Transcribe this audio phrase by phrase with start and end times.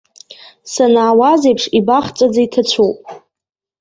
[0.71, 2.99] Санаауаз аиԥш ибахҵәаӡа иҭацәуп.